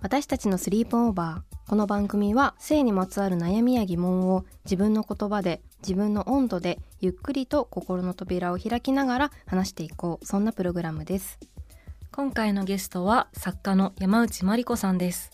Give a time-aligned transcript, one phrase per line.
[0.00, 11.38] 私たちのスリープオーバーこの番組は性にまつわる悩みや疑問を自分の言葉で自分の温度でゆっくりと心の扉を開きながら話していこうそんなプログラムです
[12.12, 15.30] 今回のゲストは作家の山内真理子さんです。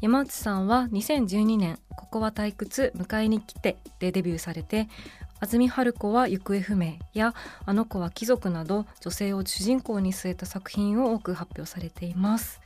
[0.00, 4.88] 山内さんは2012年「ここは退屈迎えに来て」でデビューされて
[5.38, 12.60] 「安住春子は行方不明」や「あの子は貴族」など女性を主人公に据えた作品を多く発表されています。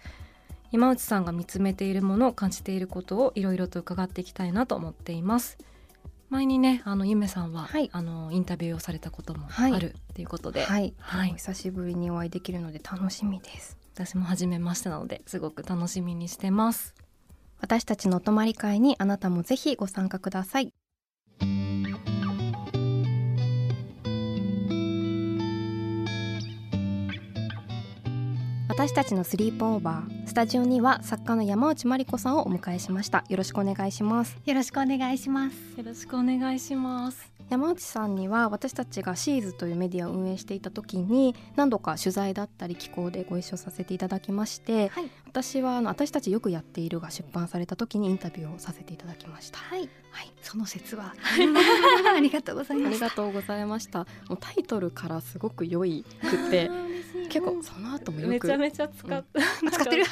[0.72, 5.59] 山内さんが見つめているもの感じていることをいろいろと伺っていきたいなと思っています。
[6.28, 7.89] 前にねあのゆめさんは、はい。
[7.92, 9.72] あのインタビューをされたこともはい。
[9.72, 11.31] あるっていうことで、はい、はい。
[11.31, 13.77] 久しぶりにお会いできるので楽しみです。
[13.94, 16.94] 私も初めましてなのですごく楽しみにしてます。
[17.61, 20.72] 私たちのお泊まり会にあなたもぜひご参加ください
[28.77, 33.25] 私たちのスリープオーバースタジオには作家の山内真理子さんをお迎えしました。
[33.31, 34.37] よろしくお願いします。
[34.45, 35.56] よろしくお願いします。
[35.78, 37.33] よろしくお願いします。
[37.49, 49.59] 山内さんには私たちがシーズというメディアを運営していた時に何度か取材だったり寄稿でご一緒させていただきましてはい、私はあの私たちよくやっているが出版された時にインタビューをさせていただきました。
[49.59, 50.33] はい、はい。
[50.43, 51.15] その説は。
[52.15, 53.00] ありがとうございあります。
[53.00, 54.00] がとうございました。
[54.29, 56.71] もうタイトルからすごく良いくて
[57.28, 59.25] 結構その後もよくめちゃめちゃ使っ、
[59.72, 60.04] 使ってる？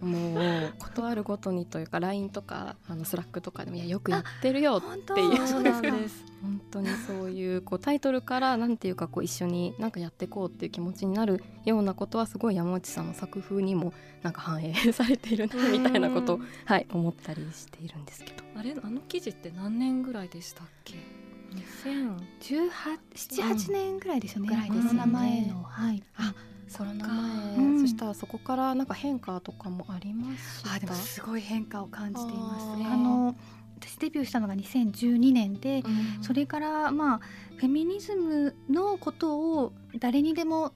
[0.00, 0.72] もう。
[0.78, 5.46] ことあるごとにというか LINE とかあの Slack とかでもいやよくやってるよっていう。
[5.46, 6.24] そうなんです。
[6.42, 18.42] 本当にそういうこうタイトルからなんていうかこう一緒になんかやっていこうっていう気持ちになるようなことはすごい山内さんの作風にもなんか反映されているなみたいなことをうんはい思ったりしているんですけど。
[18.56, 18.74] あれ？
[18.82, 21.19] あの記事って何年ぐらいでしたっけ？
[21.50, 24.48] 2000十八七八年ぐらいですよね。
[24.48, 24.88] ぐらいですよね。
[24.90, 25.62] コロナ前の。
[25.62, 26.02] はい。
[26.16, 26.34] あ
[26.76, 27.80] コロナか前、うん。
[27.80, 30.72] そしたらそこからなんか変化とかもありました？
[30.74, 32.66] あでもすごい変化を感じています。
[32.66, 32.92] あー。
[32.92, 33.36] あの
[33.80, 36.22] 私デビューしたのが2012年で、うん。
[36.22, 37.20] それからまあ
[37.56, 40.72] フェミニズムのことを誰にでも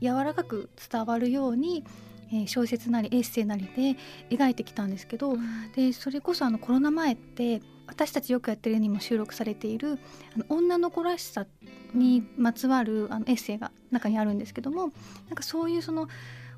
[0.00, 1.84] 柔らかく伝わるように、
[2.32, 3.96] えー小説なりエッセイなりで
[4.30, 5.36] 描いてきたんですけど、
[5.76, 9.98] でそれこそあのコロナ前って私たちよくやってるにも収録されている
[10.34, 11.46] あの女の子らしさ
[11.94, 14.92] にまつわるあのエッセイが中にあるんですけども
[15.28, 16.08] なんかそういうその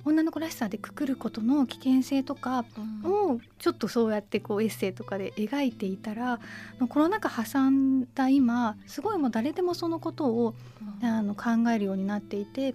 [0.05, 2.65] 女の子らしさでくくることの危険性とか
[3.05, 3.33] うん。
[3.33, 6.39] をちょっとそうやってこうエッセイとかで描いていたら
[6.89, 10.55] コロナ禍挟んだ今すごいもう誰でもそのことを
[11.03, 12.75] あの考えるようになっていて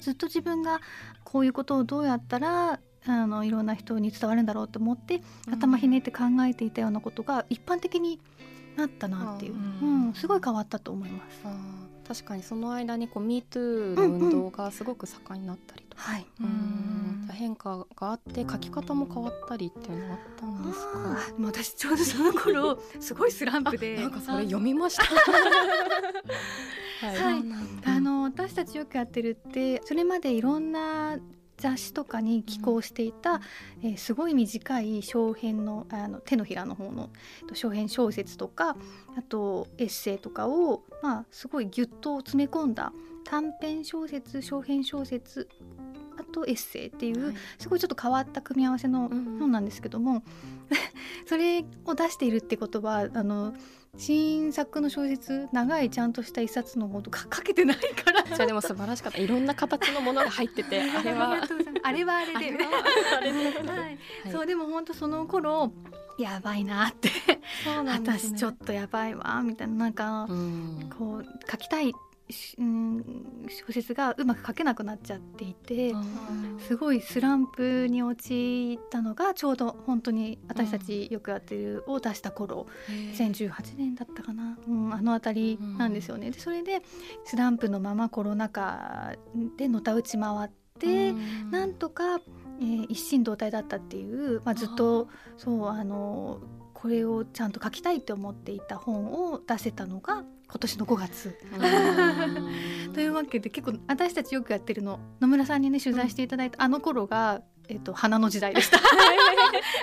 [0.00, 0.80] ずっと自分が
[1.22, 5.20] こういうことをどうやったらあのいろんな人に伝わるんだろうと思って
[5.50, 8.18] 頭ひねって考えていたようなことが一般的に
[8.76, 11.44] なったなっていう、ううんんすごい変わったと思います。
[12.06, 17.28] 確かにその間にこう MeToo の運動がすごく盛んになったりとか、はい、うん。
[17.32, 20.90] 変化があって書き方も変わったりっていうのはあったんですか？
[20.94, 23.96] あ私ちょうどその頃すごいスランプで。
[23.96, 25.04] なんかそれ読みました。
[27.06, 27.44] はい。
[27.86, 31.16] あの私たちよくやってるってそれまでいろんな
[31.56, 33.40] 雑誌とかに寄稿していた、
[33.82, 37.10] えーすごい短い小編のあの手のひらの方の
[37.42, 38.76] えっと小編小説とか
[39.16, 42.92] あとエッセイとかを、まあ、すごいギュッと詰め込んだ
[43.24, 45.48] 短編小説小編小説
[46.18, 47.34] あとエッセイっていう、はい。
[47.58, 49.38] すごいちょっと変わった組み合わせのうん。
[49.38, 50.22] 本なんですけども、
[51.26, 53.54] それを出しているってことはあの
[53.96, 58.22] 新作の小説長いちゃんとした一冊のほどかかけてないから。
[58.24, 59.18] じゃあでも素晴らしかった。
[59.18, 61.36] いろんな形のものが入ってて、 あれは。
[61.82, 62.58] あれはあれで。
[64.32, 65.72] そうでも本当その頃
[66.18, 67.40] やばいなって、ね。
[67.86, 69.74] 私ちょっとやばいわみたいな。
[69.74, 70.90] なんか、うん。
[70.98, 71.92] こう書きたい
[72.58, 73.04] うん
[73.48, 75.92] 小説がうまく書けなくなっちゃっていて
[76.66, 86.30] すごいスランプに陥ったのがちょうど本当に私たちよくやってるを出した頃、うん、2018年だったかな、うん、あの辺りなんですよね。
[86.30, 86.80] でそれで
[87.24, 89.14] スランプのままコロナ禍
[89.58, 92.20] でのたうち回って、うん、なんとか、
[92.60, 96.40] えー、一心同体だったっていう、まあ、ずっとそうあの
[96.84, 101.34] これをちゃんと書きたいと思っていた本を出せたのが今年の5月。
[102.92, 108.76] というわけで結構私たちよくやってるの野村さんにね取材していただいた、あの頃がえっと、花の時代でした。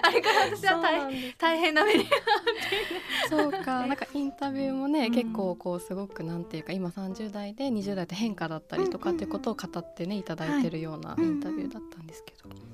[0.04, 2.06] あれから私は大大変な目に
[3.28, 12.50] そうか、なんかインタビューもね、うん、結構こうすごくなんていうか今30代で20代と変化だったりとかっていうことを語ってねいただいてるようなインタビューだったんですけど。
[12.52, 12.71] うん、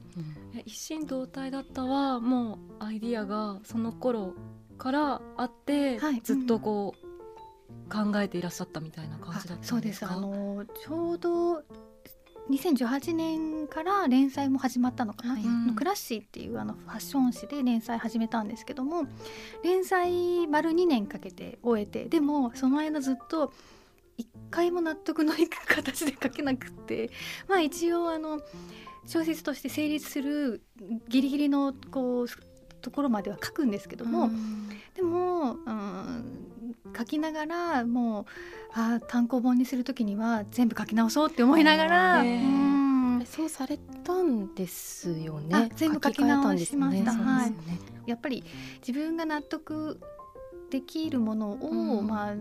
[0.68, 4.34] 一心同体だったはもうアイディアがその頃
[4.78, 9.70] からあって、はい、ずっとこう、考えていらっしゃったみたいな感じだったんですか？
[9.70, 10.06] そうです。
[10.06, 11.64] あのちょうど
[12.50, 15.44] 2018年から連載も始まったのかな、はい、
[15.74, 19.06] クラッシーっていうあのファッション誌で連載始めたんですけども
[19.64, 23.54] 連載丸2年かけて終えてでもその間ずっと
[24.18, 27.10] 一回も納得のいく形で書けなくって
[27.48, 28.40] まあ一応あの
[29.08, 30.62] 小説として成立する
[31.08, 32.28] ギリギリのこう
[32.82, 34.30] ところまでは書くんですけども、
[34.96, 38.26] でも、うん、書きながらもう
[38.74, 45.70] あ単行本にする時には全部書き直そうって思いながら、うん、そうされたんですよね。
[45.76, 47.54] 全部書き直しました、ね、はい、
[48.06, 48.44] やっぱり
[48.86, 50.00] 自分が納得
[50.70, 52.36] できるものを、うん、まあ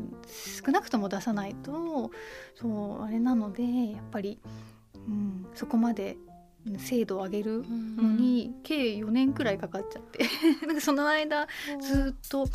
[0.64, 2.10] 少なくとも出さないと
[2.54, 4.40] そうあれなのでやっぱり、
[4.94, 6.16] うん、そこまで
[6.78, 7.64] 精度を上げる
[7.96, 10.26] のに、計4年くらいかかっちゃって。
[10.66, 11.46] なんかその間
[11.80, 12.48] ずっと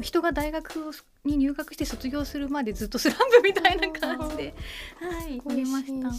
[0.00, 0.92] 人が大学を
[1.24, 4.54] に入学して卒業するまでずっとスランプみたいな感じで、
[4.98, 6.10] はい、おりました。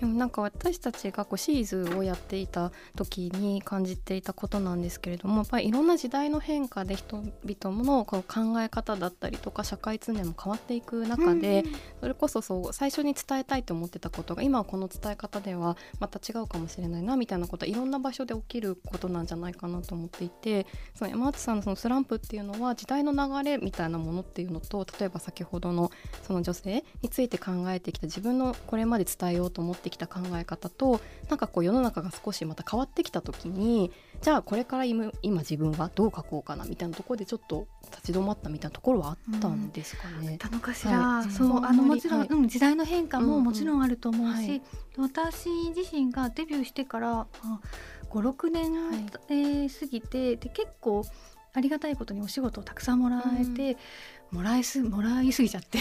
[0.00, 25.90] でもなんか私たちがこうシーズをやっていた時に感じていたことなんですけれどもやっぱりいろんな時代の変化で人々のこう考え方だったりとか社会通念も変わっていく中で、うん、それこそそう最初に伝えたいと思ってたことが今はこの伝え方ではまた違うかもしれないなみたいなことはいろんな場所で起きることなんじゃないかなと思っていてその山内さんのそのスランプっていうのは時代の流れみたいなものっていうのと例えば先ほどの
[26.22, 33.92] その女性について考えてきた自分のこれまで伝えようと思ってきた考え方となんかこう世の中が少しまた変わってきた時に
[34.22, 40.36] じゃあこれから今自分はどう書こうかなみたいなところでちょっと立ち止まったみたいなところはあったんですかね。
[40.38, 44.62] たのかしら、はい、そうあのもちろん、はい、うん、時代の変化ももちろんあると思うし、うんうんはい、
[44.98, 47.26] 私自身がデビューしてから
[48.10, 51.04] 56年、はい、えー、過ぎてで結構
[51.56, 53.78] ありがたいことにお仕事をたくさんもらえて、
[54.30, 55.78] もらいすもらいすぎちゃって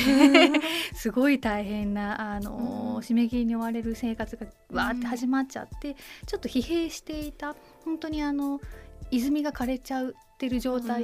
[0.95, 7.55] すごい大変なあの、締め切りに追われる生活がわーって始まっちゃって、ちょっと疲弊していた。
[7.83, 8.61] 本当にあの
[9.11, 11.03] 泉が枯れちゃってる状態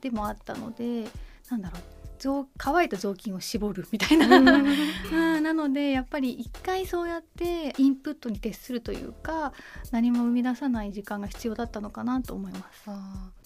[0.00, 1.08] でもあったので、うん、
[1.50, 1.82] なんだろう
[2.56, 4.44] 乾いた雑巾を絞るみたいな、うん、
[5.42, 9.52] なのでやっぱり一回そうやってインプットに徹するというか
[9.92, 12.90] 何も生み出さない時間が必要だったのかなと思います。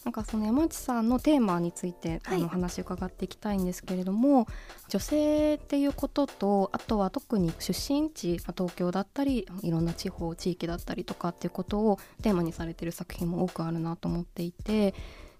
[0.04, 4.48] なんかその山内さんのテーマについて、あの話を伺っていきたいんですけれども
[4.88, 14.94] 女性っていうこととあとは特に出身地東京だったりいろんな地方地域だったりとかっていうことをテーマにされてる作品も多くあるなと思っていて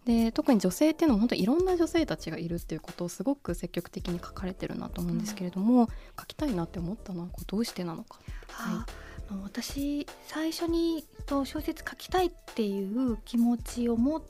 [0.05, 5.89] で特に女性っていうのも本当いろんな女性たちがいるっていうことをすごく積極的に書かれてるなと思うんですけれども、うん、
[6.19, 8.19] 書きたいなって思ったのはどうしてなのか。
[8.49, 8.85] は
[9.31, 14.23] い、私最初に小説書きたいっていう気持ちを持っ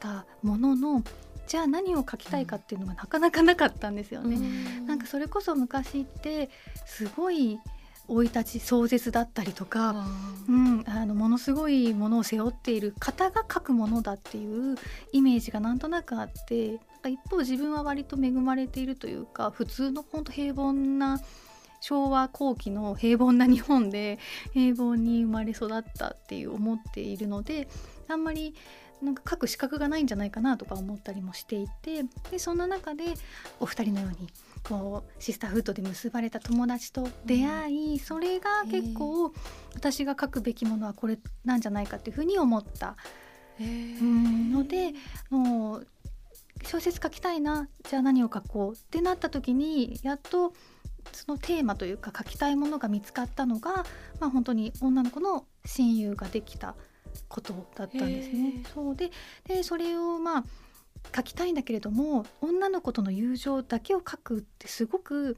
[0.00, 1.02] たものの
[1.46, 4.36] じゃあ何を書きたいかっていうのがなかなかなかったんですよね。
[4.36, 4.38] う
[4.82, 6.48] ん、なんかそれこそ昔って
[6.86, 7.58] すごい
[8.06, 10.06] 生い立ち壮絶だったりとか、
[10.48, 14.76] うん、あのものすごいものを背負っている方が書くものだっていう
[15.12, 21.20] イメージがなんとなくあってなんか一方自分は割と恵まれているというか普通の本当平凡な
[21.80, 24.18] 昭和後期の平凡な日本で
[24.52, 27.68] 平凡に生まれ育ったっていう思っているので
[28.08, 28.54] あんまり
[29.02, 33.04] なんか書く資格がないんじゃないかなとか思ったりもしていてでそんな中で
[33.58, 34.28] お二人のように
[34.62, 39.32] こうシスターフードで結ばれた友達と出会い、うん、それが結構
[39.74, 42.96] 私が書くべきものはこれなんじゃないかっていうふうに思った、
[43.58, 44.92] うん、ので
[45.30, 45.86] もう
[46.64, 50.52] 小説書きたいなじゃあ何を書こうってなった時にやっと
[51.12, 53.84] そのテーマというか書きたいものが見つかったのが、
[54.20, 56.74] まあ、本当に女の子の親友ができた
[57.28, 58.62] ことだったんですね。
[58.74, 59.10] そうで
[59.46, 60.44] でそれをまあ
[61.14, 65.36] 書きたいんだけれども女の子との友情だけを書くってすごく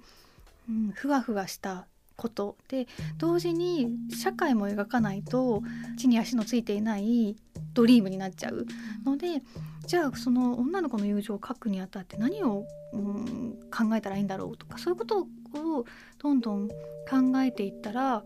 [0.69, 1.87] うん、ふわふわした
[2.17, 2.87] ことで
[3.19, 5.63] 同時に社会も描かないと
[5.97, 7.37] 地に足のついていない
[7.73, 8.67] ドリームになっちゃう
[9.05, 9.43] ので
[9.87, 15.85] じゃあその女の子の友情を書くにあたって何を、うん、考えたらいいんだろうとかそういうことを
[16.19, 18.23] どんどん考えていったら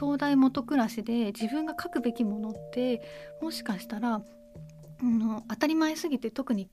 [0.00, 3.02] 東大元暮らしで自分が書くべきものって
[3.42, 4.22] もしかしたら、
[5.02, 6.70] うん、当たり前すぎて特に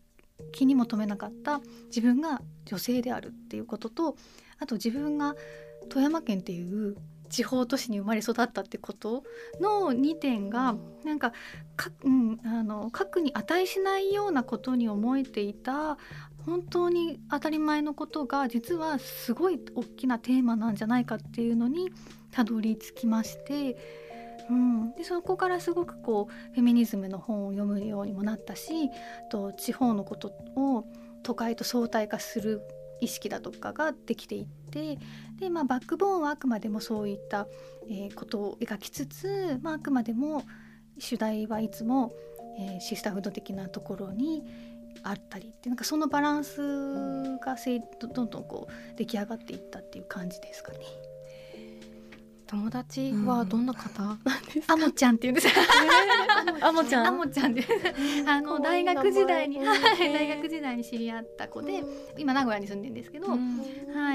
[0.53, 4.15] 気にも留めなかった自分が女性であるっていうことと
[4.60, 5.36] あと自分が
[5.89, 6.96] 富山県っていう
[7.29, 9.24] 地方都市に生まれ育ったってこと
[9.60, 11.34] の2点がなんか
[11.75, 15.98] か、うん、あの核に値しないようなことに思えていた
[16.48, 21.92] 本当に当たり前のことが実はすごい大きなテーマなんじゃないかっていうのに
[22.32, 23.77] たどり着きまして、
[24.50, 28.89] うん、でそこからすごくこうフェミニズムの本を読むようにもなったし
[29.30, 30.86] と地方のことを
[31.22, 32.62] 都会と相対化する
[33.01, 34.98] 意識だとかができていって
[35.39, 37.48] で、まあ、バックボーンはあくまでもそういった、
[37.89, 40.44] え、ことを描きつつ、まあ、あくまでも
[40.98, 42.13] 主題はいつも、
[42.58, 44.44] えー、シスターフード的なところに
[45.09, 46.61] あったりってなんかそのバランス
[47.39, 47.55] が
[48.13, 50.79] どんどんこう出来上がっていったっていう感じですかね。
[52.48, 54.01] 友達はどんな方？
[54.04, 55.48] なんですか、あもちゃんっていうんです
[56.62, 57.08] あも ちゃん？
[57.08, 57.66] あもちゃんで
[58.25, 59.80] あの大学時代に、はい、
[60.13, 61.84] 大学時代に知り合った子で
[62.18, 63.36] 今名古屋に住んでるんですけど、は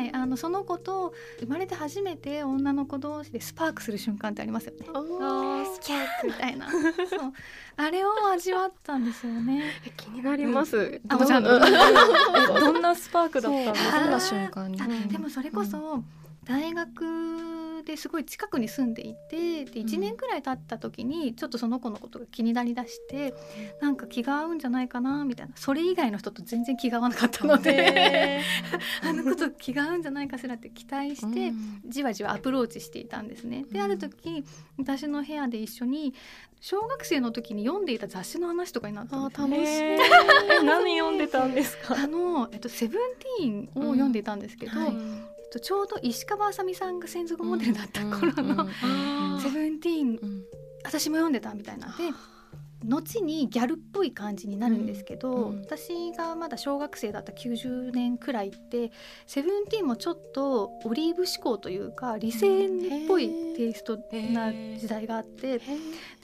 [0.03, 4.87] いあのその子と生まれて初めて女の子同士でスパークする瞬間ってありますよね。
[4.93, 6.71] あスパークみたいな。
[6.71, 7.33] そう。
[7.77, 9.63] あれを味わったんですよね。
[9.97, 14.01] 気になります、あもちゃんどんなスパークだったんですか？
[14.01, 14.79] どんな瞬間に？
[15.09, 16.03] でもそれこそ
[16.45, 17.05] 大学
[17.83, 23.35] ですごい近くに住んでいてで1年くらい経った時にちょっとその子のことが気になりだして、
[23.81, 25.53] うん、なんか気が合うんじゃないかなみたいな。
[25.57, 28.41] それ以外の人と全然気が合わなかったので
[29.03, 31.53] あのこと気が合うんじゃないかしらって期待して、
[31.87, 33.65] じわじわアプローチしていたんですね。
[33.71, 34.45] である時
[34.79, 36.15] 私の部屋で一緒に
[36.61, 40.65] 小学生の時に読んでいた雑誌の話とかになったんです、ね、楽しい。
[40.65, 41.97] 何読んでたんですか？
[41.97, 43.01] あの、えっと、セブン
[43.39, 48.67] ティーンを読んでいたんですけど、うんはいとちょうど石川あさみさんが専属モデルだった頃の
[49.41, 50.45] 「セブンティーン」
[50.83, 51.89] 私も読んでたみたいな。
[51.89, 52.05] で
[52.85, 58.91] 後にギャルっぽい感じになるんですけど、うんうん、私がまだ小学生だった90年くらいって
[59.25, 62.71] セブンティーンもちょっとオリーブ志向というか理性っ
[63.07, 63.97] ぽいテイスト
[64.33, 65.61] な時代があって、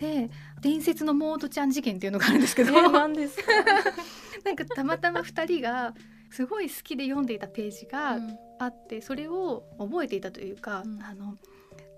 [0.01, 0.31] で
[0.61, 3.39] 伝説のモードちゃん事件っていうのがあるんですけど、なんです。
[4.45, 5.95] なんかたまたま2人が
[6.31, 8.19] すごい好きで読んでいたページが
[8.59, 11.37] あって、それを覚えていたというか、うん、あの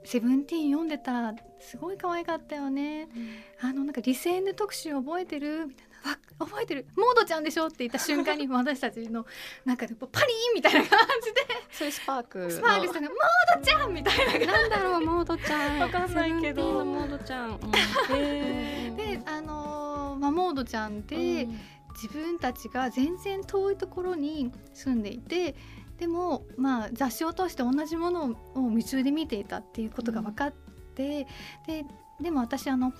[0.05, 5.67] セブンティーン読んでたすごい可愛かったよね、うん、あのなんかリセーヌ特集覚えてる？
[5.67, 5.90] みたいな。
[6.11, 6.87] わ覚えてる。
[6.97, 9.26] モードちゃんでしょって言った瞬間に 私たちの
[9.67, 11.40] なんかパリーンみたいな感じで。
[11.71, 13.11] そういうスパークスパークしたの。
[13.11, 14.52] モードちゃんみたいな。
[14.52, 15.79] なんだろうモードちゃん。
[15.79, 16.85] わかんないけど。
[16.85, 17.71] モードちゃん、うん、
[18.97, 21.61] であのー、まあモードちゃんで、うん。
[21.95, 25.55] 自分たちが全然遠いところに住んでいて
[26.00, 30.52] でもまあ雑誌を通して同じものを夢中で見ていたっていうことが分かっ
[30.95, 31.26] て、
[31.69, 31.85] うん、で
[32.21, 32.95] でも私あの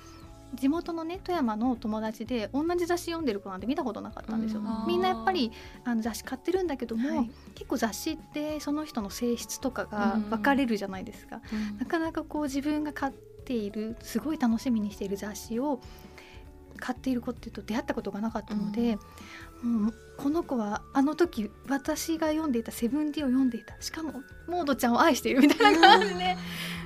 [0.54, 4.61] 地元のね富山の友達で同じ雑誌読んでる子なんて見たことなかったんですよ。
[4.87, 5.50] みんなやっぱり
[5.85, 11.40] あの雑誌買ってるんだけども、はい、結構雑誌ってその人の性質とかが分かれるじゃないですか。
[11.52, 13.12] うん、なかなかこう自分が買っ
[13.45, 15.80] ているすごい楽しみにしている雑誌を
[16.80, 18.99] 買っている子っていうと出会ったことがなかったので、
[19.62, 26.37] うん、もうこの子はあの時私が読んでいた「セブンティーを読んでいたしかもモードちゃんを愛しているみたいな感じで、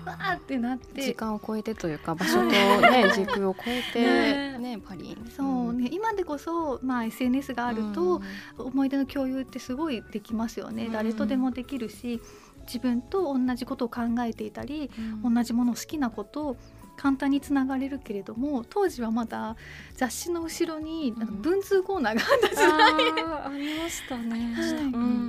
[0.04, 1.02] わーってなって。
[1.02, 5.88] 時間を超えてというか場所とね 時空を超えて、ね、パリそうね。
[5.90, 8.20] 今でこそ、まあ、SNS があると、
[8.58, 12.20] 思い出の共有ってすごいできますよね、誰とでもできるし
[12.66, 14.90] 自分と同じことを考えていたり、
[15.22, 16.56] 同じものを好きなことを
[16.96, 19.56] 簡単につながれるけれども当時はまだ
[19.94, 24.54] 雑誌の後ろに文通コーナーがあった時代、うん、ありましたね、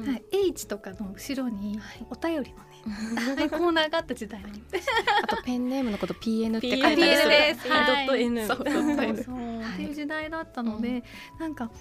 [0.05, 0.50] はい。
[0.50, 1.79] H とかの後ろに
[2.10, 4.48] お便りのね、コーナーがあった時代に
[5.24, 6.95] あとペンネームのこと PN って書いてある。
[6.98, 9.62] です、はい、ドット N そうそう。
[9.62, 11.03] っていう時代だったので、
[11.34, 11.72] うん、なんか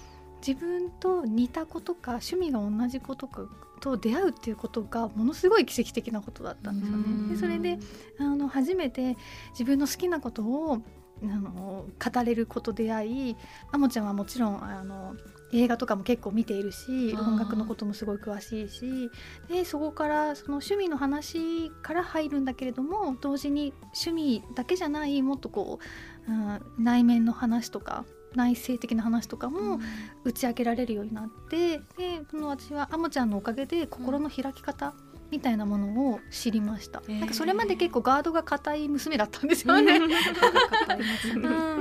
[0.45, 3.47] 自分と似た子とか趣味が同じ子とか
[3.79, 7.33] と出会うっていうことがものすごい奇跡的なことだったんですよね。
[7.33, 7.79] でそれで
[8.19, 9.17] あの初めて
[9.51, 10.81] 自分の好きなことを
[11.23, 13.35] あの語れることで会い
[13.71, 15.15] あもちゃんはもちろんあの
[15.53, 19.09] 映画とかも結構見ているし音楽のこともすごい詳しいし
[19.47, 23.73] でそこからその趣味の話から入るんだけれども同時に
[24.05, 25.79] 趣味だけじゃないもっとこ
[26.27, 29.79] う、うん、内面の話とか内省的な話とかも
[30.23, 34.93] 打ち明けられるようになって、でその私はあもちゃんのおかげで心の開き方、
[35.31, 37.19] みたいなものを知りました、えー。
[37.19, 40.07] なんかそれまで結構ガードが硬い娘だったんですよね、う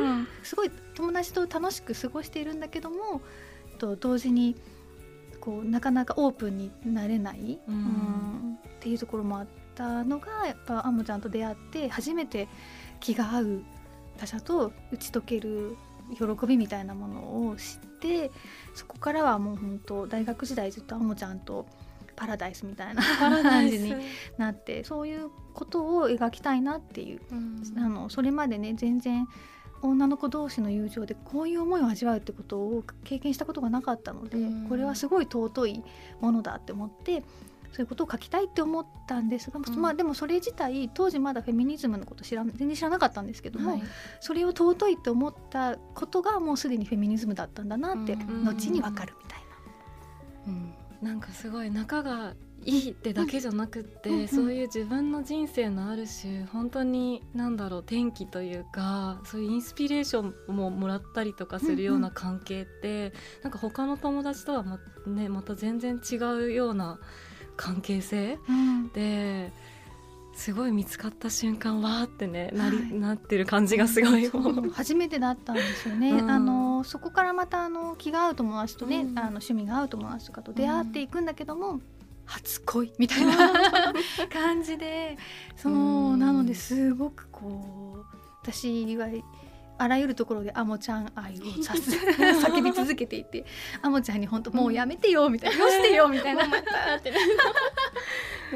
[0.07, 0.27] ん。
[0.43, 3.21] すごい友達と楽しく過ごしているんだけども
[3.79, 4.57] と同時に
[5.41, 7.75] こうなかなかオープンになれない、うん。
[7.75, 12.49] うんっていうところもあったのがやっぱアモちゃんと出会って初めて
[13.01, 13.63] 気が合う
[14.19, 15.75] 他者と打ち解ける
[16.15, 18.31] 喜びみたいなものを知って
[18.75, 21.67] そこからはもう本当大学時代ずっとアモちゃんと
[22.17, 23.03] パラダイスみたいな
[23.43, 23.95] 感じに
[24.39, 27.21] なってそういうことを描きたいなっていう
[27.77, 29.27] あのそれまでね全然
[29.83, 34.69] 女の子同士の友情でこういう思いを味わうってことを経験したことがなかったので、うん。
[34.69, 35.85] これはすごい尊い
[36.21, 37.23] ものだって思って
[37.75, 39.81] そういうことを書きたいって思ったんですが、ん。
[39.81, 43.83] まあでもそれ自体当時まだフェミニズムのこと知ら全然知らなかったんですけども、はい。
[44.21, 48.45] それを尊いって思ったことがもうすでにフェミニズムだったんだなってうん。
[48.45, 49.45] 後にわかるみたいな。
[50.47, 50.75] うん。
[51.03, 54.29] なんかすごい仲がいいってだけじゃなくって、うんうん。
[54.29, 63.13] そういう自分の人生のある種本当に何だろう転機というかそういうインスピレーションももらったりとかするような関係って、
[63.43, 66.99] なんか他の友達とはま,、ね、また全然違うような
[67.57, 68.39] 関係性？
[68.49, 68.89] うん。
[68.89, 69.53] で
[70.37, 72.93] すごい見つかった瞬間わーってねなり、はい。
[72.95, 74.29] なってる感じがすごい。
[74.31, 74.71] もう。
[74.75, 76.31] 初めてだったんですよね、うん。
[76.31, 79.19] あのそこからまたあの気が合う友達とね、うん。
[79.19, 81.81] あの趣味が合う友達とかと出会っていくんだけども、
[82.27, 83.53] 初恋みたいな
[84.33, 85.17] 感じで
[85.57, 86.19] そう、うん。
[86.19, 88.05] なのですごくこう
[88.43, 89.07] 私は
[89.77, 93.45] あらゆるところでアモちゃん愛をさす 叫び続けていて
[93.83, 96.45] アモちゃんに本当もうやめてよみたいな、よしてよみたいな。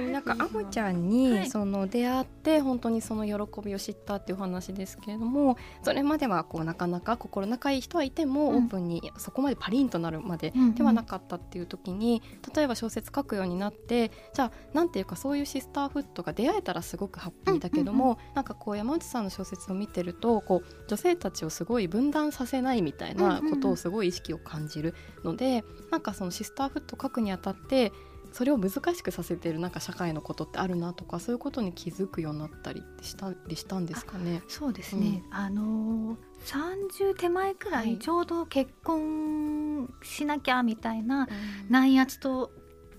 [0.06, 1.46] なんかいいなアモちゃんはにい。
[1.50, 8.56] その出会って本当にその喜びを知ったっていうお話ですけれどもそれまではこうなかなか心仲いい人はいてもうん。
[8.56, 12.22] オープンにそこまでパリンとなるまでではなかったっていう時に
[12.54, 24.94] 例えば小説書くようになってじゃあなんていうかそういうシスターフットが出会えたらすごくハッピーだけども、なんかこう山内さんの小説を見てるとこう女性たちをすごい分断させないみたいなことをすごい意識を感じる
[25.24, 27.92] ので、なんかそのシスターフット書くにあたって
[28.32, 34.42] それを難しくさせてるなんか社会のことってあるなとかそういうことに気づくようになったりしたりしたんですかね？
[34.48, 41.28] そうですね、あのー30手前くらはいいちょうど結婚しなきゃみたいな
[41.68, 42.52] 内圧と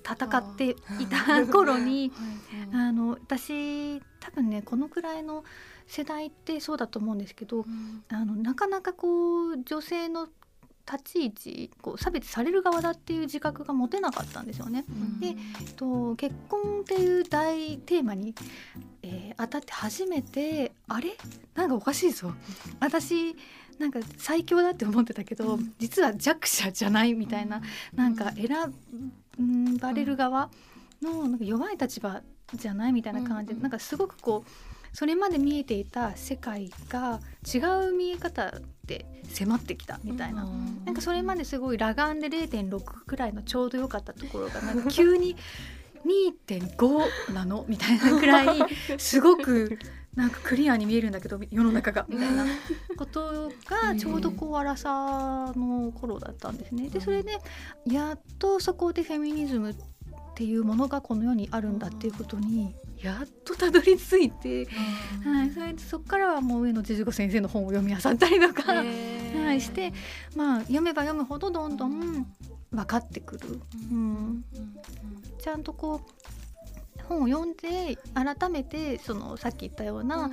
[0.04, 0.76] 戦ってい
[1.10, 2.12] た頃に
[2.74, 5.44] あの私多分ねこのくらいの
[5.88, 7.65] 世代ってそうだと思うんですけど
[8.10, 10.28] あのなかなかこう女性の
[10.91, 14.86] 立ち位置こう差別される側だっていう自覚が持てなかったんですよね。
[15.19, 18.34] でえっと結婚っていう大テーマに、
[19.04, 21.15] えー当たって初めてあれ？
[21.56, 22.34] なんかおかしいぞ。
[22.82, 23.36] 私
[23.78, 25.73] なんか最強だって思ってたけど、うん。
[25.80, 27.62] 実は弱者じゃないみたいな、
[27.95, 28.49] なんか選
[29.80, 30.49] ばれる側
[31.02, 32.21] のなんか弱い立場
[32.54, 33.62] じゃないみたいな感じで、うん。
[33.62, 34.49] なんかすごくこう
[34.93, 38.54] それまで見えていた世界が違う見え方
[38.86, 40.45] で迫ってきたみたいな。
[40.86, 45.36] なんかそれまですごい裸眼で0.6くらいのちょうど良かったところが なんか急に
[46.06, 48.58] 2.5なのみたいなくらい
[48.97, 49.78] すごく
[50.15, 52.45] なんかクリアに見えるんだけど世の中がみたいな
[52.97, 56.89] ことがちょうどこう荒さの頃だったんですね。
[56.89, 57.39] でそれで
[57.86, 59.75] やっとそこでフェミニズムっ
[60.36, 64.66] ていうものがこの世にあるんだっていうことにやっとたどり着いて、
[65.24, 69.94] はい、それでそこからはもう上野千鶴子先生の本を読み漁ったりとか、はい、して、
[70.36, 72.28] まあ、読めば読むほどどんどん
[72.72, 74.44] 分かってくる、うん、
[75.40, 80.30] ちゃんとこう本を読んで改めてそのさっき言ったような、あ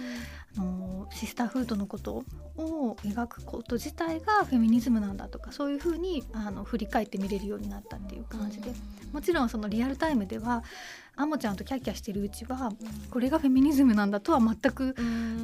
[0.57, 2.25] のシスターフードのこと
[2.57, 8.71] を描くこと自体がフェミニズムなんだとかそういうふうにあの振り返って見れるようになったっていう感じで、
[9.13, 10.65] もちろんそのリアルタイムでは
[11.17, 12.71] アモちゃんとキャッキャしてるうちは
[13.11, 14.95] これがフェミニズムなんだとは全く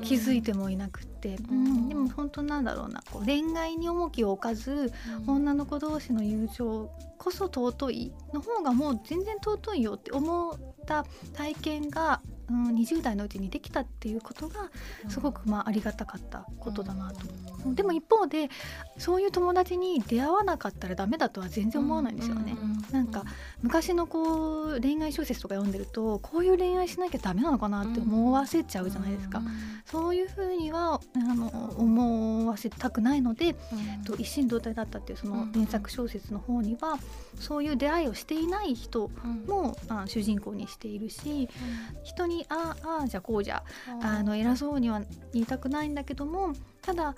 [0.02, 1.88] 気づいてもいなくって、うん。
[1.88, 4.92] でも本当なんだろうなこう恋愛に重きを置かず
[5.26, 14.70] 女の子同士の友情こそ尊いの方がもう全然尊いよって思った体験が、うん、20代のうちにできたっていうことが
[15.08, 17.26] すごくまあありがたかったことだなと。
[17.74, 18.50] でも一方で
[18.98, 22.56] そういう友達に出会わなかったらダメだとは全然思わないんですよね。
[22.90, 23.24] なんか
[23.62, 29.42] 昔のこう恋愛小説とか読んでるとこういう恋愛しなきゃダメなのかなって思わせちゃうじゃないですか。
[29.84, 33.54] そういうふうにはあの思わせたくないので、
[34.04, 36.98] と一心同体だったっていうその原作小説の方には
[37.38, 39.10] そういう出会いをしていない人
[39.46, 41.48] もあ主人公にしているし
[42.04, 43.62] 人にああああじゃこうじゃ
[44.02, 47.14] あの偉そうには言いたくないんだけどもただ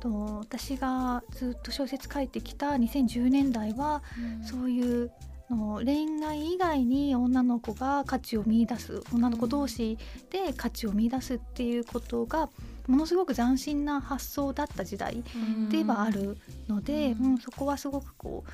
[0.00, 4.02] と私がずっと小説書いてきた2010年代は
[4.44, 5.10] そういう
[5.50, 9.96] の恋愛以外に女の子が価値を見出す女の子同士
[10.30, 12.48] で価値を見出すっていうことが
[12.86, 15.22] ものすごく斬新な発想だった時代
[15.70, 16.36] ではある
[16.68, 18.44] ので、うん、そこはすごくこ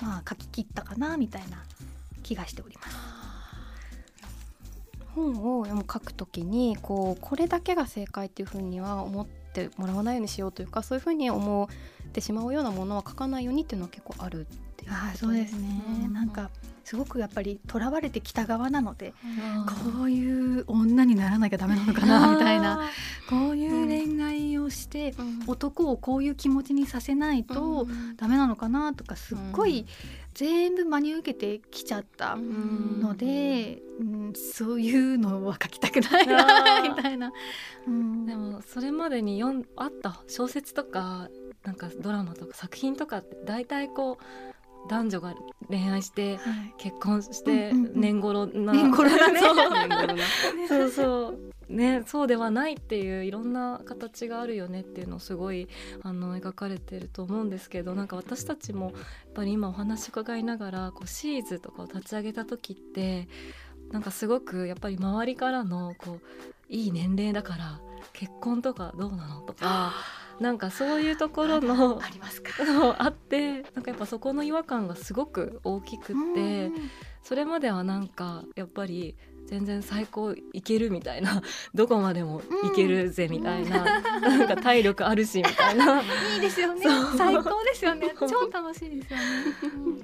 [0.00, 1.62] う、まあ、書き切ったかなみたいな
[2.22, 3.21] 気がしております。
[5.14, 11.68] 本を読む書くときにこうこれだけが正解っていうふうには思ってもらわないようにしようというかそういうふうに思
[12.04, 16.50] ってしまうようなものは書かないようにっていうのは結構あるっていうあそうですね、うん、なんか
[16.84, 19.14] すごくやっぱりとらわれてきた側なので、
[19.94, 22.90] こういう女にならなきゃダメなのかなみたいな。
[23.28, 25.14] こういう恋愛をして、
[25.46, 29.86] 男をこういう気持ちにさせないとダメなのかなとかすっごい
[30.34, 37.32] 全部真に受けてきちゃったので、うん、そういうのは書きたくないな みたいな。
[37.86, 41.28] うん、でもそれまでに読んあった小説とか
[41.64, 44.24] なんかドラマとか作品とかって大体こう
[44.88, 45.34] 男女が
[45.68, 46.38] 恋愛して
[46.78, 49.40] 結婚して年頃な、年頃だね。
[50.68, 55.68] そうそうねそうではないっていういろんな形があるよねっていうのをすごい
[56.02, 58.92] あの描かれてると思うんですけどなんか私たちもやっ
[59.34, 63.28] ぱり今お話伺いながらこうシーズとかを立ち上げた時って
[63.90, 66.20] なんかすごくやっぱり周りからのこう
[66.68, 67.80] いい年齢だから
[68.12, 69.94] 結婚とかどうなのとか。
[70.42, 72.52] なんかそういうところのありますか？
[72.98, 76.70] あってなんかやっぱそこの違和感がすごく大きくって
[77.22, 81.42] それまではなんかやっぱり全然最高いけるみたいな
[81.74, 86.00] どこまでもいけるぜみたいな、うん、なんか体力あるしみたいな。
[86.00, 86.04] い
[86.38, 86.84] いですよね。
[87.16, 88.12] 最高ですよね。
[88.18, 89.24] 超楽しいですよね、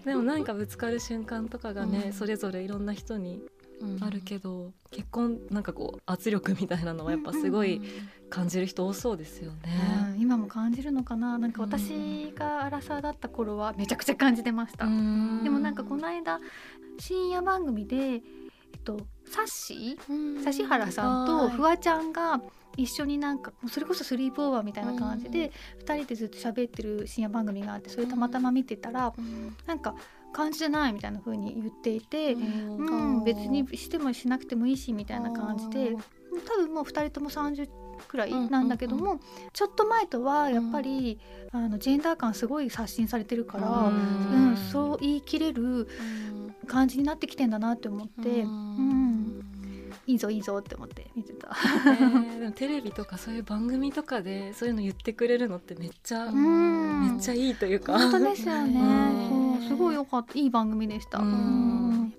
[0.05, 3.43] でもなんかぶつかる瞬間とかがね、うん、それぞれいろんな人に
[4.01, 7.81] あるけど、結婚なんかこう圧力みたいなのはやっぱすごい
[8.31, 9.59] 感じる人多そうですよね、
[10.15, 11.39] うん、今も感じるのかな？
[11.39, 16.41] なんか私がアラサーだった頃はめちゃくちゃ感じてました、でもなんかこの間
[16.99, 18.21] 深夜番組でえっ
[18.85, 20.51] とサッシー？
[20.51, 22.41] 指原さんとフワちゃんが
[22.77, 25.51] 一緒になんかそれこそスリープオーバーみたいな感じで
[25.85, 29.13] 2人でずっと喋ってる深夜番組があってそれたまたま見てたら
[29.67, 29.97] なんか
[30.33, 35.97] 感じてないみたいな風に言っていて、うん、別にしてもしなくてもいいしみたいな感じで
[36.47, 37.69] 多分もう2人とも30
[38.07, 39.21] くらいなんだけども、
[39.53, 41.19] ちょっと前とはやっぱり、
[41.53, 44.57] あのジェンダー感すごい刷新されてるから、うん。
[44.57, 45.89] そう言い切れる
[46.67, 48.43] 感じになってきてんだなって思って。
[48.43, 49.43] うん。
[50.07, 57.99] いいぞいいぞって思って見てた、えー、でもテレビとかそういう番組とかでそういうの言ってくれるのってめっちゃめっちゃいいというか。
[57.99, 59.29] 本当ですよね
[59.67, 60.39] すごい良かった。
[60.39, 61.19] いい番組でした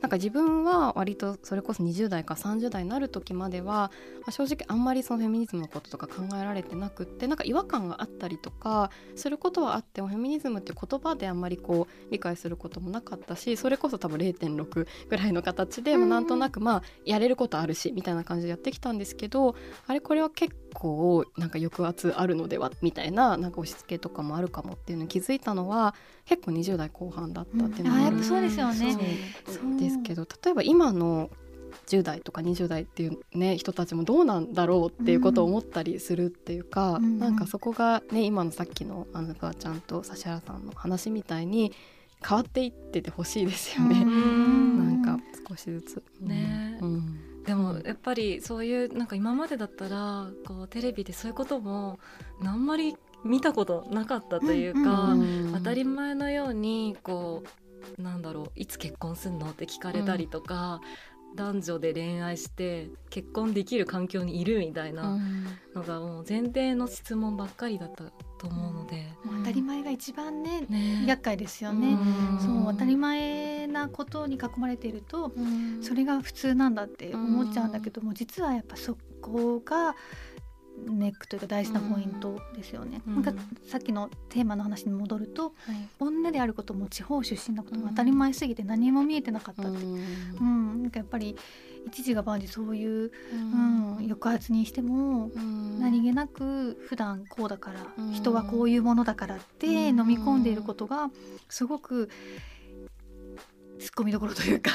[0.01, 19.55] なんか自分は割とそれこそ20代か30代になる時までは、まあ、正直あんまりそのフェミニズムのこととか考えられてなくってなんか違和感があったりとかすることはあってもフェミニズムっていう言葉であんまりこう理解することもなかったしそれこそ多分0.6ぐらいの形で、もなんとなくまあやれることあるしみたいな感じでやってきたんですけど
[19.88, 28.97] あれこれは結構なんか抑圧あるのではみたいななんか押し付けとかもあるかもっていうのに気づいたのは結構20代後半だったっていうのがある、うん、そうですよね。
[29.77, 31.30] ですけど例えば今の
[31.88, 41.73] 10代とか20代っていう、ね、人たちもどうなんだろうっていうことを思ったりするっていうか、うん、なんかそこが、ね、今のさっきのあのフワちゃんと指原さんの話みたいに
[42.28, 46.04] 変わっていっててほしいですよね、ん、なんか少しずつ。
[46.21, 47.43] ね、うん。
[47.45, 51.99] でもやっぱりそういうなんか今までだったらこうテレビでそういうことも
[52.43, 55.15] あんまり見たことなかったというか、
[55.54, 57.49] 当たり前のようにこう
[57.97, 59.49] なんだろういつ結婚すんの？
[59.49, 60.81] って聞かれたりとか、
[61.35, 65.19] 男女で恋愛して結婚できる環境にいるみたいな
[65.75, 68.05] のがもう前提の質問ばっかりだった
[68.39, 69.05] と思うので、
[69.39, 71.97] 当たり前が一番ね、ね、厄介ですよね、
[72.39, 75.31] うそう当たり前なことに囲まれていると、
[75.81, 79.95] それが普通なんだって思っちゃうんだけども、実はやっぱそこが
[80.87, 85.53] ネックというか大事なポイントですよね、うん、なんかさっきのテーマの話に戻ると、はい、
[85.99, 89.93] 女であることも地方出身のことも当たり前すぎて何も見えてなかったって、うん、
[90.39, 91.35] うん、なんかやっぱり
[91.87, 95.31] 一時が万事そういう、うん、うん、抑圧にしても、
[95.79, 97.79] 何気なく普段こうだから、
[98.13, 101.09] 人はこういうものだからって飲み込んでいることが
[101.47, 102.09] すごく
[103.79, 104.71] ツッコミどころというか。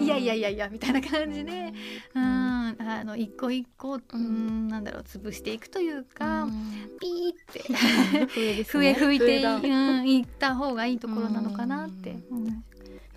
[0.00, 1.72] いやいやいやいやみたいな感じで、
[2.14, 2.74] うん、あ
[3.04, 6.48] の一個一個、うん、なんだろう潰していくというか、
[7.00, 8.64] ピーって。
[8.64, 12.16] 笛、ね、吹いて、うん、いった方がいいところなのかなって。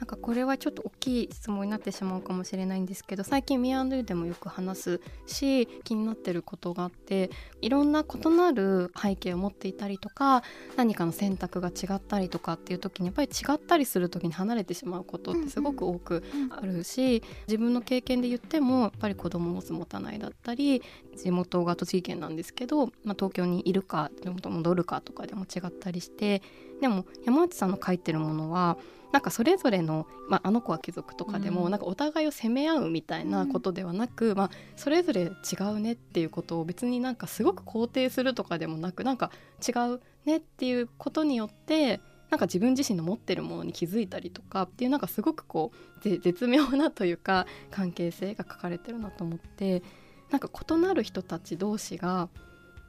[0.03, 7.29] なんかこれはちょっと大きい質問になってしまうかもしれないんですけど最近ミアンドゥでもよく話すし気になってることがあって
[7.61, 10.43] いろんな異なる背景を持っていたりとか
[10.75, 20.81] 何かの選択が違ったりとかっていう時にやっぱり違ったりする時に離れてしまうことってすごく多くあるし、自分の経験で言ってもやっぱり子供を持つ持たないだったり
[21.15, 26.41] 地元が栃木県なんですけど、まあ、東京にいるか地元戻るかとかでも違ったりして
[26.83, 28.77] でも山内さんの書いてるものは
[29.13, 35.29] なんかそれぞれの、まあ、あの子は貴族とかでも、なんかお互いを責め合うみたいなことではなく、まあ、それぞれ違
[35.71, 39.31] うねっていうことを別になんかすごく肯定するとかでもなくなんか
[39.65, 45.71] 違うねっていうことによってなんか自分自身の持ってるものに気づいたりとかっていうなんかすごくこ
[46.03, 49.83] う絶妙なというか関係性が書かれてるなと思って
[50.31, 52.27] なんか異なる人たち同士が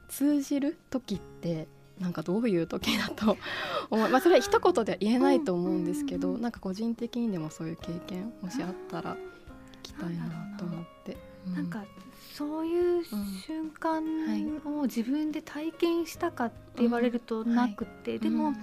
[0.09, 1.67] 通じる時って
[1.99, 3.37] なんかどういう時だと
[3.89, 9.17] 思い、まあ、それは一言では言えないと思うんですけど、うん、なんか個人的にでもそういう経験もしあったら聞
[9.83, 11.17] きたいなと思って。
[11.53, 11.85] なんか
[12.33, 14.03] そういう瞬間
[14.65, 18.53] を自分で体験したかって言われるとなくて、はい、でも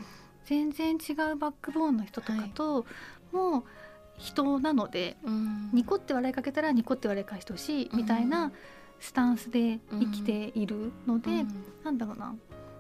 [0.45, 2.85] 全然違うバックボーンの人とかと
[3.31, 3.65] もう
[4.19, 5.17] 人なので、
[5.73, 8.53] ニコって笑いかけたらニコって笑い返してほしいみたいな
[9.01, 11.45] スタンスで生きているので、
[11.83, 12.35] なんだろうな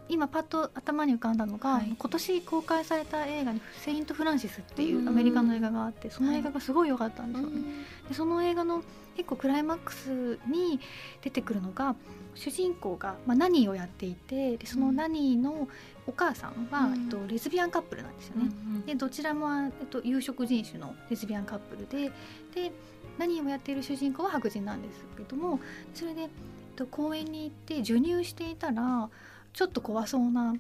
[0.09, 7.63] 今パッと頭に浮かんだのが、はい、今年公開された映画に「セイント・フランシス」っていうアメリカの映画があってその映画がすごい良かったんですよね。
[8.09, 8.83] でその映画の
[9.17, 10.81] 結構クライマックスに
[11.21, 11.95] 出てくるのが
[12.35, 15.69] 主人公が、まあ、ナニーをやっていてでそのナニーの
[16.07, 18.51] お母さんは、えっと、レズビアンカップルなんですよね。
[18.87, 22.13] でどちらも、えっと、有色人種のレズビアンカップルで
[22.55, 22.73] で
[23.19, 25.61] 何をやっている主人公は白人なんですけども
[25.95, 26.29] それで、えっ
[26.75, 29.11] と、公園に行って授乳していたら
[29.53, 30.55] ちょっと怖そうな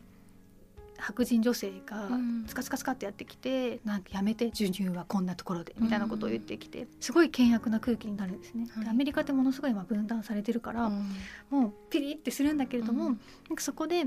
[0.98, 2.08] 白人女性が
[2.46, 11.10] スカスカスカってやってきて、うん、なんかやめて授乳はこんなところでみたいなことを言ってきて、すごい険悪な空気になるんですね、はい、アメリカってものすごい今分断されてるから、うん、
[11.50, 14.04] もうピリってするんだけれども、うん、なんかそこで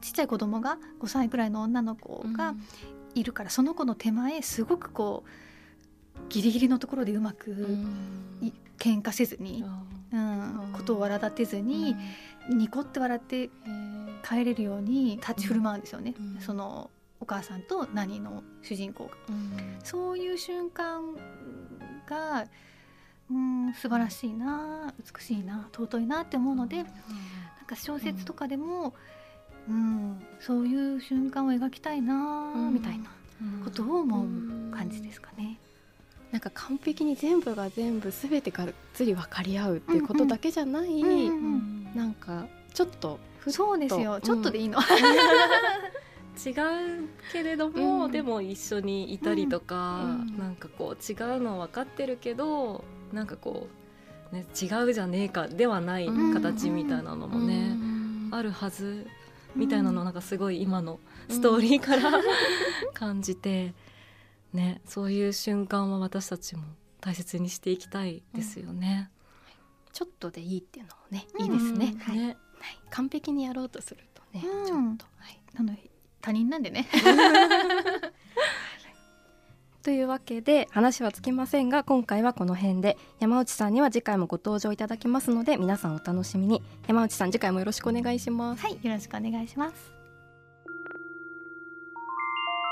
[0.00, 2.54] ちっちゃい子供が5歳くらいの女の子が
[3.14, 5.30] いるから、その子の手前すごくこう
[6.30, 9.64] ギリギリのところでうまく、うん、喧嘩せずに、
[10.12, 11.94] うん、ことを笑立てずに、
[12.48, 13.50] ニコって笑って
[14.26, 16.90] 帰れるように立ち振る舞うんですよね、うん、その
[17.20, 21.02] お母さんと何の主人公が、うん、そういう瞬間
[22.08, 22.46] が
[23.30, 26.94] うん素晴らしいな美しいな尊いなって思うので、うん、なん
[27.66, 28.94] か小説とかでも、
[29.68, 33.10] うん、そういう瞬間を描きたいな、みたいな
[33.64, 35.58] ことを思う感じですかね。
[36.32, 41.02] なんか完璧に全部が全部全てがっつり分かり合うっていうことだけじゃない、
[41.94, 44.20] なんかちょっとそうですよ。
[44.20, 44.78] ちょっとでいいの、
[46.44, 53.68] 違うけれども、うん、でも一緒にいたりとか、うん、なんかこう違うの分かってるけどなんかこ
[54.32, 59.06] う、ね、違うじゃねえかではない形みたいなのもね、うん、あるはず
[59.54, 62.10] みたいなのなんかすごい今のストーリーから
[62.94, 63.74] 感じて、
[64.52, 66.62] ね、そういう瞬間は私たちも
[67.00, 69.10] 大切にしていきたいですよね。
[69.92, 71.96] ちょっとでいいっていうのもね、いいですね。
[72.00, 72.26] はい、ね。
[72.26, 72.36] はい、
[72.90, 75.74] 完璧にやろうとするとね、うん、ちょっと、はい、あの
[76.20, 76.86] 他人なんでね。
[79.82, 86.62] というわけで話はつきませんが今回はこの辺で山内さんには次回もご登場いただきますので皆さんお楽しみに。
[86.86, 88.62] 山内さん次回もよろしくお願いします。
[88.62, 88.78] はい。
[88.82, 89.74] よろしくお願いします。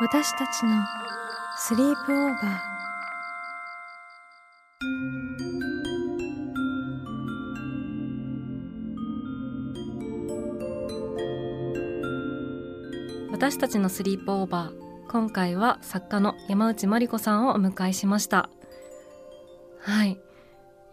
[0.01, 0.85] 私たちの
[1.61, 2.59] スリープオーバー。
[13.33, 15.11] 私たちのスリープオーバー。
[15.11, 18.51] 今回は作家の山内真理子さんをお迎えしました。
[19.81, 20.17] はい。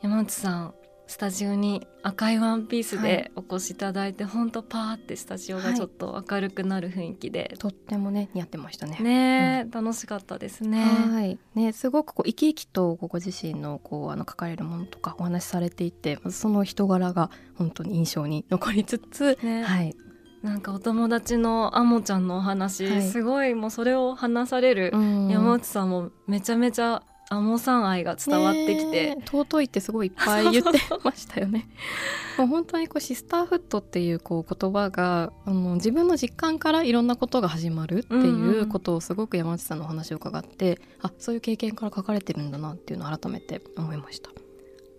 [0.01, 0.73] 山内さん
[1.07, 8.97] スタジオに赤いワンピースでお越しいただいて、はい、ほんとパーってスタジオがちょっと明るくなる雰囲気で、はい、とってもね似合ってましたね。
[8.99, 10.83] ね、うん、楽しかったですね。
[10.83, 11.39] はい。
[11.53, 19.95] ねすごくこう生き生きとご自身のこうあの書かれるものとかお話しされていてその人柄が本当に印象に残りつつ、ね、はい。
[20.41, 31.67] なんかお友達のあもちゃんのお話、はい、すごいもうそれを話される山内さんもめちゃめちゃアモさん愛が伝わってきて、尊いってすごいいっぱい言ってましたよね。
[32.37, 44.29] もう本当にこうシスターフットっていうこう言葉があの自分の実感からいろんなことが始まるっていうことをすごく山内さんのお話を伺って、うんうん、あそういう経験から書かれてるんだなっていうのを改めて思いました。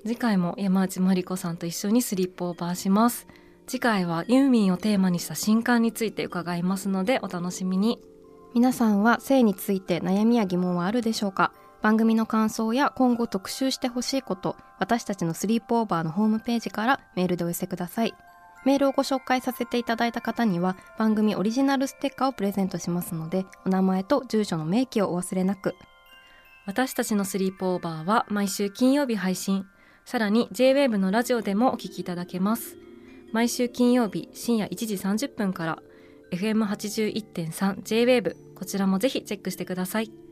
[0.04, 3.26] 次回も山内真理子さんと一緒にスリップオーバーします。
[3.66, 7.98] 次回はユーミンをテーマにした新刊について伺いますのでお楽しみに
[8.54, 11.52] 皆さんは性について悩みや疑問はあるでしょうか？
[11.86, 18.14] 番組の感想や今後特集してほしいこと私たちのスリープオーバーのホームページからメールでお寄せください。
[18.64, 25.76] メールをご紹介させていただいた方には番組オリジナルステッカーをプレゼントしますのでお名前と住所の明記をお忘れなく。
[26.66, 29.64] 私たちのスリープオーバーは毎週金曜日配信
[30.04, 32.76] さらに JWAVE のラジオでもお聞きいただけます。
[33.30, 35.78] 毎週金曜日深夜1時30分から
[36.32, 40.25] FM81.3 JWAVE こちらもぜひチェックしてください。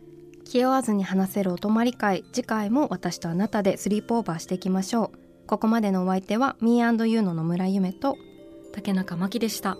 [0.44, 5.18] 気負わずに話せるお泊まり会次回も私とあなたでスリープオーバーしていきましょう。
[5.46, 8.16] ここまでのお相手は Me&You の野村夢と
[8.72, 9.76] 竹中真希でした。